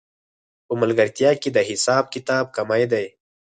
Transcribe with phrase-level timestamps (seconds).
[0.65, 3.05] په ملګرتیا کې د حساب کتاب کمی دی